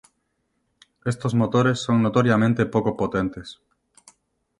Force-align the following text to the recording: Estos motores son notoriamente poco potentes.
Estos 1.11 1.35
motores 1.35 1.77
son 1.85 1.97
notoriamente 2.01 2.65
poco 2.75 2.91
potentes. 2.97 3.47